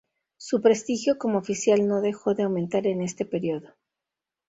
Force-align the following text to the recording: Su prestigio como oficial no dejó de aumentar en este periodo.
Su 0.37 0.63
prestigio 0.63 1.19
como 1.19 1.37
oficial 1.37 1.87
no 1.87 2.01
dejó 2.01 2.33
de 2.33 2.41
aumentar 2.41 2.87
en 2.87 3.03
este 3.03 3.23
periodo. 3.23 3.75